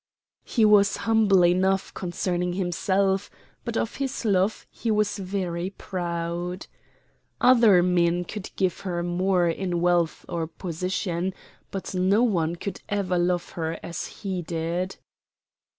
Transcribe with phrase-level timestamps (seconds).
[0.45, 3.29] He was humble enough concerning himself,
[3.63, 6.65] but of his love he was very proud.
[7.39, 11.35] Other men could give her more in wealth or position,
[11.69, 14.97] but no one could ever love her as he did.